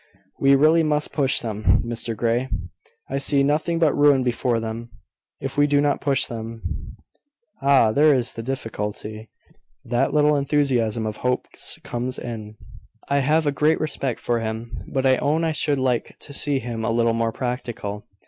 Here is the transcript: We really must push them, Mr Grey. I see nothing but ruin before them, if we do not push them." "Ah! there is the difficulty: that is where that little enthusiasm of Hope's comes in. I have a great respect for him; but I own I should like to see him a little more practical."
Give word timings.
We 0.39 0.55
really 0.55 0.81
must 0.81 1.13
push 1.13 1.41
them, 1.41 1.83
Mr 1.85 2.15
Grey. 2.15 2.49
I 3.07 3.19
see 3.19 3.43
nothing 3.43 3.77
but 3.77 3.93
ruin 3.95 4.23
before 4.23 4.59
them, 4.59 4.89
if 5.39 5.59
we 5.59 5.67
do 5.67 5.79
not 5.79 6.01
push 6.01 6.25
them." 6.25 6.95
"Ah! 7.61 7.91
there 7.91 8.11
is 8.11 8.33
the 8.33 8.41
difficulty: 8.41 9.29
that 9.29 9.29
is 9.85 9.91
where 9.91 9.99
that 10.07 10.13
little 10.15 10.35
enthusiasm 10.37 11.05
of 11.05 11.17
Hope's 11.17 11.77
comes 11.83 12.17
in. 12.17 12.57
I 13.09 13.19
have 13.19 13.45
a 13.45 13.51
great 13.51 13.79
respect 13.79 14.19
for 14.19 14.39
him; 14.39 14.85
but 14.91 15.05
I 15.05 15.17
own 15.17 15.43
I 15.43 15.51
should 15.51 15.77
like 15.77 16.17
to 16.21 16.33
see 16.33 16.57
him 16.57 16.83
a 16.83 16.89
little 16.89 17.13
more 17.13 17.31
practical." 17.31 18.07